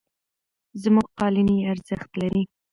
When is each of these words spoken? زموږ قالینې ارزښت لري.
زموږ 0.81 1.07
قالینې 1.17 1.57
ارزښت 1.71 2.09
لري. 2.21 2.43